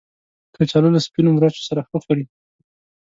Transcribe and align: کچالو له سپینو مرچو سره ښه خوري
کچالو 0.55 0.93
له 0.95 0.99
سپینو 1.05 1.29
مرچو 1.37 1.61
سره 1.69 1.81
ښه 1.87 1.97
خوري 2.03 2.25